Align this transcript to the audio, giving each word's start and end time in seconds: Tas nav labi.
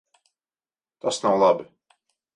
Tas 1.05 1.23
nav 1.27 1.39
labi. 1.45 1.71